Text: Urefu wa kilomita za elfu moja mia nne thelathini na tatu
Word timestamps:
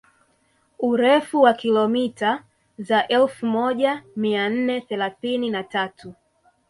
Urefu 0.79 1.41
wa 1.41 1.53
kilomita 1.53 2.43
za 2.79 3.07
elfu 3.07 3.45
moja 3.45 4.03
mia 4.15 4.49
nne 4.49 4.81
thelathini 4.81 5.49
na 5.49 5.63
tatu 5.63 6.13